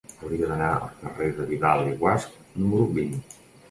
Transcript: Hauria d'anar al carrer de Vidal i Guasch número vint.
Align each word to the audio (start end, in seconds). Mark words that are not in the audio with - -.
Hauria 0.21 0.47
d'anar 0.51 0.69
al 0.77 0.87
carrer 1.03 1.29
de 1.37 1.47
Vidal 1.53 1.85
i 1.93 1.97
Guasch 2.03 2.37
número 2.61 2.93
vint. 3.01 3.19